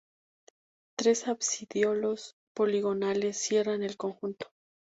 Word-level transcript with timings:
Tres 0.97 1.27
absidiolos 1.27 2.33
poligonales 2.55 3.37
cierran 3.37 3.83
el 3.83 3.97
conjunto. 3.97 4.47